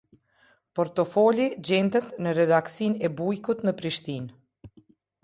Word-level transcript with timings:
Portofoli 0.77 1.45
gjendet 1.69 2.07
në 2.27 2.33
redaksinë 2.37 3.05
e 3.09 3.13
Bujkut 3.21 3.63
në 3.69 3.75
Prishtinë. 3.83 4.79